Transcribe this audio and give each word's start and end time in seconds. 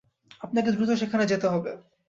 আপনাকে 0.41 0.69
দ্রুত 0.71 0.91
সেখানে 1.01 1.25
যেতে 1.25 1.47
হবে। 1.47 1.71